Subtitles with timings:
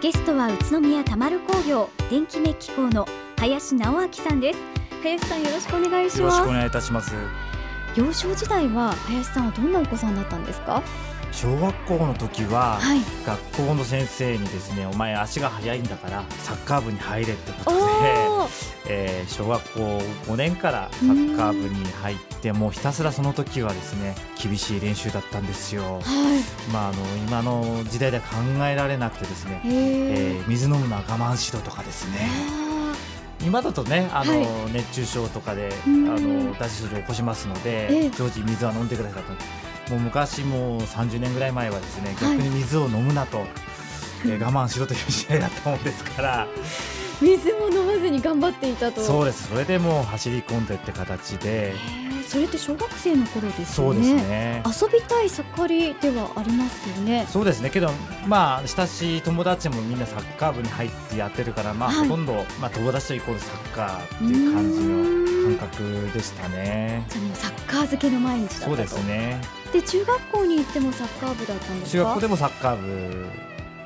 [0.00, 3.04] ゲストは宇都宮たまる工業電気メッキ工の
[3.36, 4.58] 林直明さんです。
[5.02, 6.20] 林さんよろしくお願いします。
[6.20, 7.14] よろしくお願いいたします。
[7.96, 10.84] 幼少時代は林さんはどんなお子さんだったんですか？
[11.32, 13.00] 小学校の時は、はい。
[13.26, 17.78] 学校の先生にですねお前足が速いんだからサッカー部に入れってことで、
[18.88, 19.80] えー小学校
[20.32, 26.02] 5年からサッカー部に入ってもうひたすらその時はですね厳しい練習だったんですよ、はい。
[26.72, 28.36] まあ、あの今の時代では考
[28.66, 29.72] えられなくてですね、へえ
[30.38, 32.28] えー水飲むのは我慢しろとかですね。
[32.30, 32.94] あ
[33.44, 34.72] 今だとねあの、はい。
[34.72, 36.46] 熱中症とかであうん。
[36.48, 38.08] の脱水症を起こしますのええ。
[38.08, 39.92] で常時水は飲んでくださいと。
[39.94, 42.36] もう昔もう30年ぐらい前はですねはい。
[42.38, 43.38] 逆に水を飲むなと、
[44.24, 46.48] えー我慢しろという時代だったもんですからー
[47.20, 49.00] 水も飲まずに頑張っていたと。
[49.00, 49.48] そうです。
[49.48, 51.74] それでもう走り込んでって形で。
[52.28, 53.64] それって小学生の頃ですよね。
[53.74, 54.62] そうですね。
[54.66, 57.26] 遊びたい盛りではありますよね。
[57.28, 57.70] そうですね。
[57.70, 57.90] けど
[58.26, 62.08] まあ親しい友達もみんなサッカー部に入ってやってるからまあ、はい。
[62.08, 67.06] ほとんど、まあ、友達とイコールサッカーっていう感じの感覚でしたね。
[67.08, 68.66] じゃあもうサッカー漬けの毎日だったと。
[68.66, 69.40] そうですね。
[69.72, 71.98] で中学校に行ってもサッカー部だったんですか？
[71.98, 73.26] 中学校でもサッカー部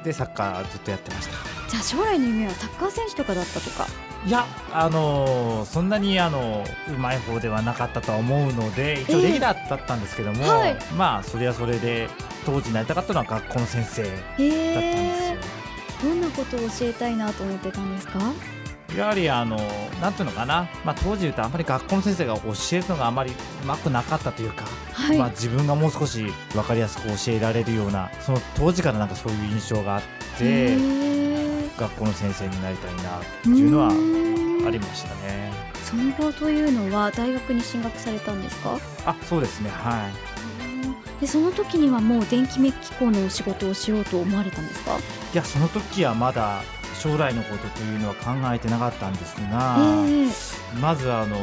[0.04, 3.86] でサッカーずっとやってましたじゃあ将来の夢はサッカー選手とかだったとか。
[4.26, 9.24] いやあのーそんなにあのうまい方ではなかったとは思うので一応ええ。
[9.24, 10.76] レギュラーだったんですけども、はい。
[10.98, 12.10] まあそれはそれで
[12.44, 15.38] 当時なりたかったのは学校の先生だったんですへよえ。
[16.02, 18.20] どんなことを教えたいなと思ってたんですか？
[18.94, 19.56] やはりあの
[20.02, 23.34] なんていうのかな、まあ、当時言うとあんまり学校の先生が教えるのがあまりう
[23.66, 30.02] まくなかったというか、はい、まあ、自分がもう少し分かりやすく教えられるようなその当時からなんかそういう印象があっ
[30.36, 30.76] て
[31.82, 35.52] 学校の先生になりたいなっていうのはありましたね。
[35.84, 38.78] その後というのは大学に進学されたんですか？
[39.04, 40.12] あそうですねはい。
[41.20, 44.96] でその時にはもう電気メッキ工のお仕事をしようと思われたんですか？
[44.96, 46.62] いやその時はまだ
[46.98, 50.80] 将来のことというのは考えてなかったんですが、ええ。
[50.80, 51.36] まずあの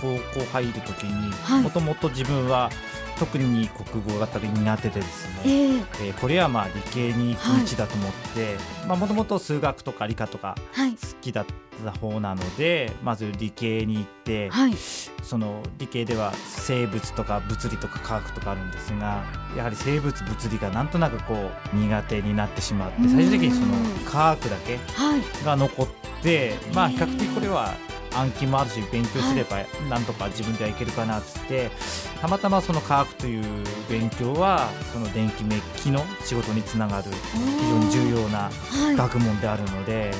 [0.00, 1.62] 高校入る時にはい。
[1.62, 2.70] もともと自分は
[3.18, 5.74] 特に国語がり苦手でですね、ええ。
[5.76, 10.92] えーこれはまあ理系に行く道だと思ってもともと数学とか理科とかはい。
[10.92, 11.46] 好きだっ
[11.84, 14.74] た方なのでまず理系に行って、はい。
[15.22, 19.24] その理系では生物とか物理とか科学とかあるんですが
[19.56, 21.34] やはり生物物理がなんとなくこ
[21.72, 23.08] う苦手になってしまってうん。
[23.10, 23.74] 最終的にその
[24.10, 25.44] 科学だけはい。
[25.44, 25.88] が残っ
[26.22, 27.74] てまあ比較的これは
[28.14, 29.58] 暗記もあるし勉強すれば
[29.90, 31.70] なんとか自分ではいけるかなっつって
[32.20, 33.44] たまたまその科学という
[33.88, 37.04] 勉強はその電気メッキの仕事につながる
[37.34, 38.96] 非常に重要なはい。
[38.96, 40.12] 学問であるので、へえ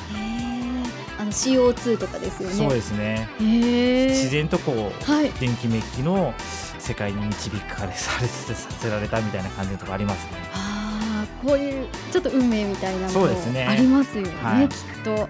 [1.19, 2.55] あの CO2 とかですよね。
[2.57, 3.29] そうですね。
[3.39, 5.31] 自然とこうはい。
[5.41, 6.35] 電気メッキの
[6.79, 10.31] 世界に導かれされさせられたみたいな感じのとこありますね。
[10.55, 14.69] ああこういうちょっと運命みたいなものありますよねはい。
[14.69, 15.29] きっと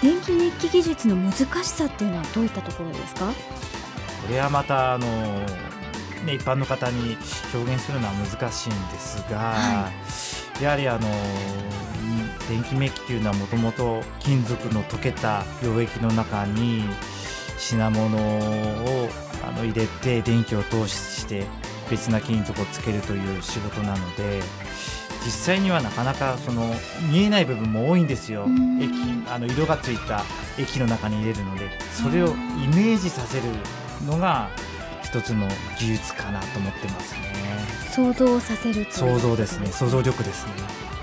[0.00, 3.26] 電気メッキ技術の難しさっていうのはどういったところですか？
[3.26, 3.34] こ
[4.32, 5.06] れはまたあの、
[6.24, 7.16] ね、一般の方に
[7.52, 9.90] 表現するのは難しいんですが、は
[10.62, 11.08] やはりあの
[12.48, 16.84] 電気メッキというのはもともと金属の溶けた溶液の中に
[17.58, 19.08] 品物を
[19.44, 21.44] あの入れて電気を通して
[21.90, 24.42] 別な金属をつけるという仕事なので
[25.28, 26.74] 実際にはなかなかその
[27.12, 28.44] 見えない部分も多いんですよ。
[28.44, 28.82] うん。
[28.82, 28.90] 液
[29.30, 30.24] あの色がついた
[30.58, 32.32] 液の中に入れるのでそれをイ
[32.68, 33.44] メージさせる
[34.06, 34.48] のが
[35.04, 35.46] 一つの
[35.78, 37.20] 技術かなと思ってますね。
[37.90, 39.66] 想像させる想像ですね。
[39.66, 40.52] 想像力ですね。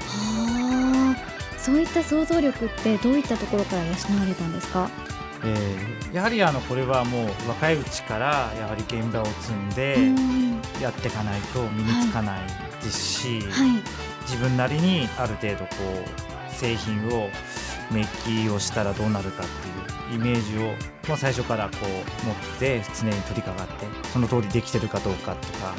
[0.08, 4.90] はあそういった想像力ってどういったところから養われたんですか？
[5.44, 10.62] えーやはりあのこれはもう若いうちからやはり現場を積んでうん。
[10.82, 12.48] やっていかないと身につかない
[12.84, 13.70] ですし、はい
[14.26, 15.66] 自分なりにある程度こ
[16.50, 17.30] う製品を
[17.92, 20.62] メッキをしたらどうなるかっていうイメージを
[21.08, 25.76] もう最初からこう持って常に取り掛かってその通りできてるかどうかとか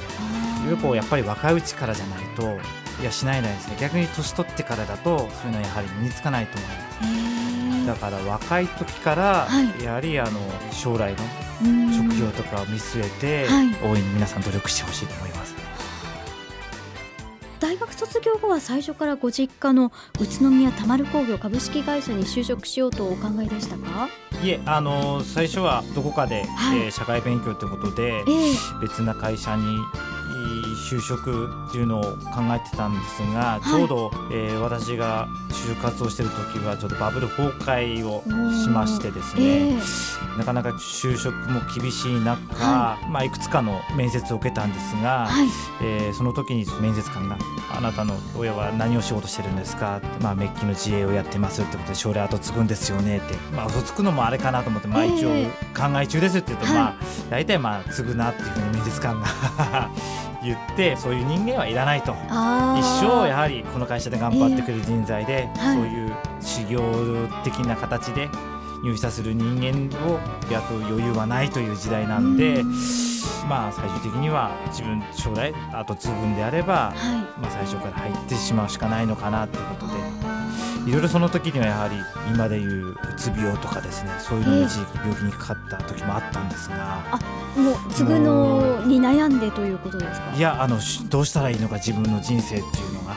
[0.62, 2.42] いろいろこうやっぱり若いうちからじゃないと
[3.00, 7.22] いやしないないですね逆に年取ってからだとそういうのはやはり身につかないと思います。
[7.82, 9.84] へだから若い時からはい。
[9.84, 10.40] やはりあの
[10.72, 11.18] 将来の
[11.62, 13.74] え職業とかを見据えてはい。
[13.82, 15.65] 大いに皆さん努力してほしいと思います。
[17.60, 24.08] 大学卒業後は最初からご実家の宇都宮たまる工業株式会社に就職しようとお考えでしたか？
[24.42, 26.78] いえあの最初はどこかで、はい。
[26.78, 28.54] えー社会勉強ということでええ。
[28.82, 29.62] 別な会社に
[30.90, 32.10] 就職っていうのを考
[32.54, 33.66] えてたんですが、い。
[33.68, 38.22] ちょうど、えー私が就就活をしてる時はちょっとバブル崩壊を
[38.62, 40.38] しましてですね、ええ。
[40.38, 45.48] なかなか就職も厳しい中、まあ、いくつかの面接を受けたんですが、はい。
[45.82, 47.36] えーその時に面接官が
[47.76, 55.30] 「あなたの親は何を仕事してるんですか?」って、まあ、メッキの自営をやってますってことで将来後継ぐんですよねって、まあ、後継ぐのもあれかなと思って、まあ、ええ一応
[55.74, 56.74] 考え中ですって言うと、はい。
[56.76, 56.94] まあ
[57.30, 59.26] 大体まあ継ぐなっていうふうに面接官が
[60.46, 62.14] 言ってそういう人間はいらないと。
[62.28, 62.80] あー。
[62.80, 65.76] 一生やはりこの会社で頑張ってくれる人材で、はい。
[65.76, 66.80] そういう修行
[67.44, 68.28] 的な形で
[68.82, 70.18] 入社する人間を
[70.50, 72.72] 雇う余裕はないという時代なんで、うん。
[73.48, 77.40] まあ最終的には自分将来後継ぐんであれば、はい。
[77.40, 79.92] まあ、最初から入ってしまうしかないのかなということで。
[79.92, 80.15] あ
[80.86, 81.96] いろいろその時にはやはり
[82.32, 87.02] 今でいううつ病とかですねそういうのに一時期病気にかかった時もあったんですが。
[87.56, 90.32] ーもう継ぐのに悩んでということですか？
[90.36, 93.14] いやあのしどうしたらいいのか自分の人生っていうのが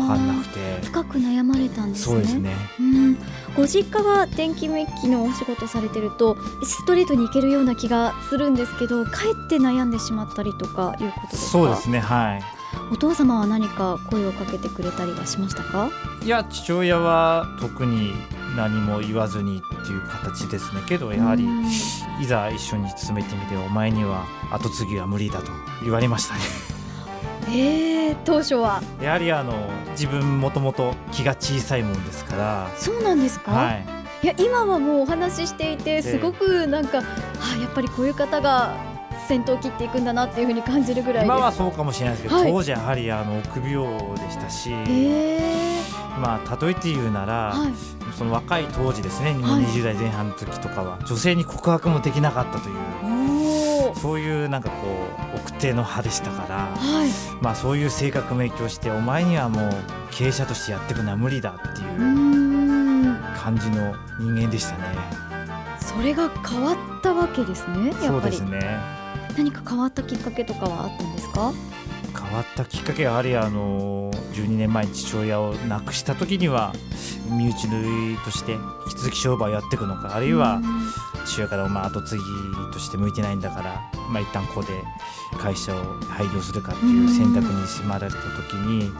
[0.00, 0.58] 分かんなくて。
[0.84, 2.14] 深く悩まれたんですね。
[2.14, 2.54] そうですね。
[2.78, 3.18] うん。
[3.56, 11.50] ご実家が電気メッキのお仕事されてるとストレートに行けるような気がするんですけどかえって悩んでしまったりとかいうことですか？
[11.50, 12.42] そうですねはい
[12.90, 15.90] お父様は何か声をかけてくれたりはしましたか？
[16.22, 18.12] いや父親は特に
[18.56, 20.82] 何も言わずにっていう形ですね。
[20.86, 21.66] けどやはりうん。
[22.20, 26.40] いざ一緒に勤めてみてお前には後継ぎは無理だと言われましたね。
[27.50, 28.82] えー、当初は。
[29.00, 29.54] やはりあの
[29.92, 32.70] 自分もともと気が小さいもんですから。
[32.76, 33.86] そうなんですか、はい。
[34.22, 37.02] いや今はもうお話ししていてすごくなんか、あ
[37.60, 38.74] やっぱりこういう方が
[39.28, 42.50] 先頭を切っていくんだなっていうふうに感じるぐらい今はそうかもしれないですけど、はい。
[42.50, 45.38] 当時はやはりあの臆病でしたし、え
[46.18, 47.72] まあ例えて言うなら、ー、はい。
[48.16, 49.64] その若い当時ですね、はい。
[49.64, 54.86] 20代前半の時とかは女性に告白もできなかったというそういうなんかこ
[55.34, 57.10] う奥手の派でしたから、はい。
[57.42, 59.70] まあそういう性格も影響してお前にはもう
[60.10, 63.18] 経営者としてやっていくのは無理だっていうん。
[63.36, 65.28] 感じの人間でしたね。
[65.80, 68.06] それが変わったわけですねやっぱり。
[68.06, 68.97] そうですね
[69.38, 71.52] 何か変わったきっかけとかはあったんですか？
[72.20, 76.72] 変わったきっかけはやはりあの12年前に父親を亡くした時には
[77.30, 77.68] 身内
[78.24, 78.58] として引
[78.88, 80.60] き続き商売をやっていくのかあるいは
[81.26, 82.22] 父親からまあ後継ぎ
[82.72, 84.82] として向いてないんだから、まあ、一旦ここで
[85.38, 88.90] 会社を廃業するかっていう選択に迫られた時に、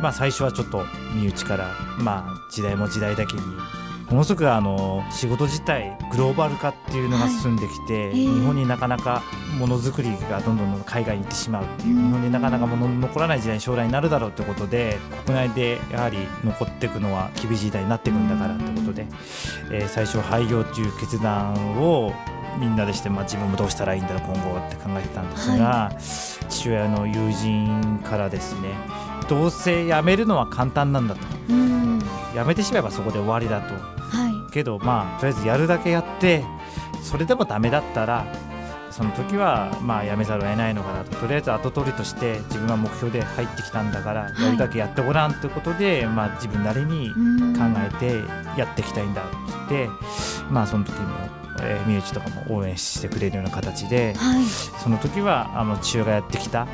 [0.00, 0.84] まあ、最初はちょっと
[1.14, 1.68] 身内から、
[1.98, 3.42] まあ、時代も時代だけに
[4.10, 9.22] ものすごくあの仕事自体グローバル化っていうのが進んできて、ええ日本になかなか
[9.58, 12.04] ものづくりがどんどん海外に行ってしまうっていううん。
[12.06, 19.06] 日本になかなかものの残らない時代に将来になるだろうってことで国内でやはり残っていくのは厳しい時代になっていくんだからってことで、
[19.72, 22.12] えー最初廃業っていう決断を
[22.58, 25.92] みんなでして、まあ、自分もどうしたらいいんだろう今後って考えてたんですが、
[26.48, 28.70] 父親の友人からですね
[29.28, 31.20] どうせ辞めるのは簡単なんだと
[32.36, 33.74] うん辞めてしまえばそこで終わりだと。
[33.74, 34.52] はい。
[34.52, 36.44] けどまあとりあえずやるだけやって
[37.02, 38.26] それでもダメだったら
[38.90, 41.16] その時はまあやめざるを得ないのかなと。
[41.16, 44.42] とりあえず後取りとして自分は目標で入ってきたんだからい。
[44.42, 47.54] やるだけやってごらんということで、まあ、自分なりにうん。
[47.54, 49.36] 考えてやっていきたいんだって
[49.74, 49.90] 言って、
[50.50, 51.08] まあその時も、
[51.62, 54.44] えー身内とかも応援してくれるような形ではい。
[54.44, 56.66] その時はあの父親がやってきた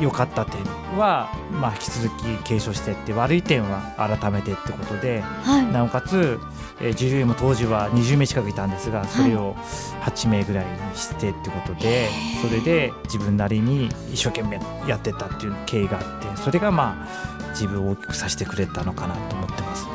[0.00, 0.60] 良かった点
[0.98, 5.72] は、まあ、引き続き継承していって悪い点は改めてってことではい。
[5.72, 6.38] なおかつ、
[6.80, 9.54] えー従業員も当時は20名近くいたんですがそれを
[10.02, 12.08] 8名ぐらいにしてってことで、
[12.42, 19.92] それで自分なりに一生懸命やってたっていう経緯があってそれがまあ自分を大きくさせてくれたのかなと思ってますね。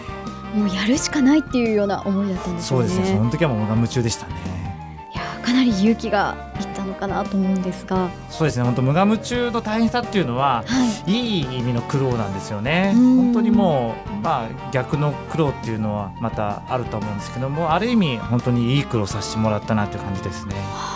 [0.54, 4.34] もうやるしかないっていうような思いだったんですよねそうですねその時はもう夢中でしたね。
[5.14, 12.94] いやーかなり勇気がいったのかなと思うんですがそうですね本当無我夢中の大変さっていうのははいいい意味の苦労なんですよね。
[12.96, 20.56] うん本当にもう、まあ、逆の苦労っていうのはまたあると思うんですけどもある意味本当にいい苦労させてもらったなという感じですね。
[20.56, 20.89] は